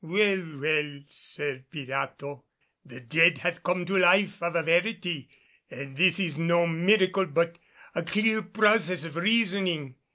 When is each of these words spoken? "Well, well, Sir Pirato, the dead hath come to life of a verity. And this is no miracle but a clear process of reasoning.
"Well, 0.03 0.57
well, 0.59 1.01
Sir 1.09 1.63
Pirato, 1.71 2.41
the 2.83 3.01
dead 3.01 3.37
hath 3.37 3.61
come 3.61 3.85
to 3.85 3.95
life 3.99 4.41
of 4.41 4.55
a 4.55 4.63
verity. 4.63 5.29
And 5.69 5.95
this 5.95 6.19
is 6.19 6.39
no 6.39 6.65
miracle 6.65 7.27
but 7.27 7.59
a 7.93 8.01
clear 8.01 8.41
process 8.41 9.05
of 9.05 9.15
reasoning. 9.15 9.93